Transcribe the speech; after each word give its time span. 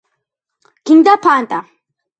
გინდა 0.85 1.15
ფანტა 1.27 1.63